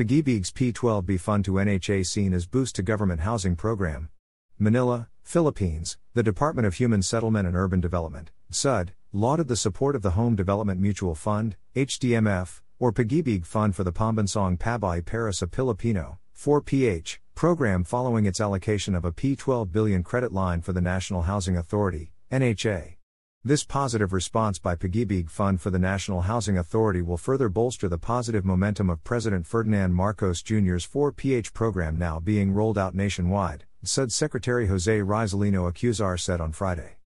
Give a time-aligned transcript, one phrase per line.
[0.00, 4.08] Pag-IBIG's P12B Fund to NHA seen as boost to government housing program.
[4.58, 10.00] Manila, Philippines, the Department of Human Settlement and Urban Development, DHSUD, lauded the support of
[10.00, 15.44] the Home Development Mutual Fund, HDMF, or Pag-IBIG Fund for the Pambansang Pabahay para sa
[15.44, 21.24] Pilipino, 4PH, program following its allocation of a P12 billion credit line for the National
[21.28, 22.99] Housing Authority, NHA.
[23.42, 27.96] This positive response by Pag-IBIG Fund for the National Housing Authority will further bolster the
[27.96, 34.12] positive momentum of President Ferdinand Marcos Jr.'s 4PH program now being rolled out nationwide, said
[34.12, 36.98] Secretary Jose Rizalino Acuzar said on Friday.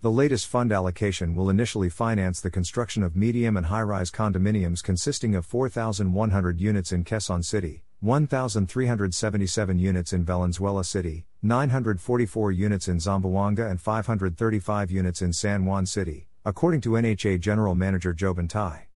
[0.00, 4.82] The latest fund allocation will initially finance the construction of medium and high rise condominiums
[4.82, 12.98] consisting of 4,100 units in Quezon City, 1,377 units in Valenzuela City, 944 units in
[12.98, 18.88] Zamboanga, and 535 units in San Juan City, according to NHA General Manager Joeben Tai.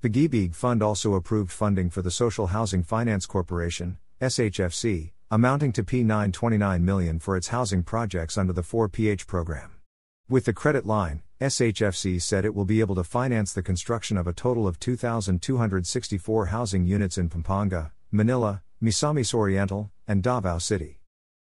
[0.00, 5.82] The Gibig Fund also approved funding for the Social Housing Finance Corporation, SHFC, amounting to
[5.82, 9.72] P929 million for its housing projects under the 4PH program.
[10.28, 14.28] With the credit line, SHFC said it will be able to finance the construction of
[14.28, 21.00] a total of 2,264 housing units in Pampanga, Manila, Misamis Oriental, and Davao City.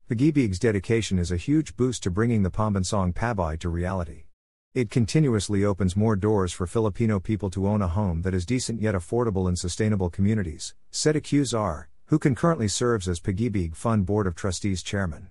[0.09, 4.25] Pag-IBIG's dedication is a huge boost to bringing the Pambansang Pabahay to reality.
[4.73, 8.81] It continuously opens more doors for Filipino people to own a home that is decent
[8.81, 14.35] yet affordable in sustainable communities, said Acuzar, who concurrently serves as Pag-IBIG Fund Board of
[14.35, 15.29] Trustees Chairman.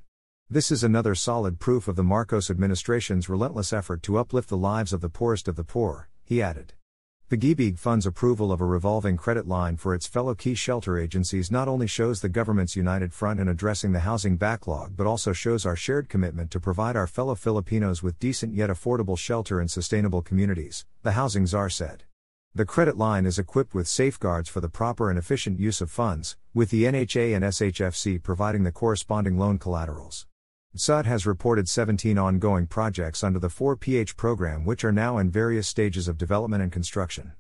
[0.49, 4.95] This is another solid proof of the Marcos administration's relentless effort to uplift the lives
[4.95, 6.73] of the poorest of the poor, he added.
[7.29, 11.67] Pag-IBIG Fund's approval of a revolving credit line for its fellow key shelter agencies not
[11.67, 15.75] only shows the government's united front in addressing the housing backlog but also shows our
[15.75, 20.87] shared commitment to provide our fellow Filipinos with decent yet affordable shelter in sustainable communities,
[21.03, 22.05] the housing czar said.
[22.55, 26.37] The credit line is equipped with safeguards for the proper and efficient use of funds,
[26.55, 30.29] with the NHA and SHFC providing the corresponding loan collaterals.
[30.77, 35.67] DHSUD has reported 17 ongoing projects under the 4PH program which are now in various
[35.67, 37.33] stages of development and construction.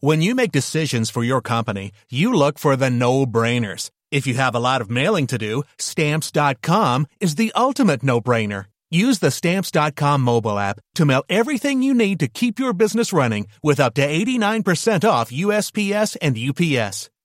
[0.00, 3.90] When you make decisions for your company, you look for the no brainers.
[4.10, 8.64] If you have a lot of mailing to do, stamps.com is the ultimate no brainer.
[8.90, 13.46] Use the stamps.com mobile app to mail everything you need to keep your business running
[13.62, 17.10] with up to 89% off USPS and UPS.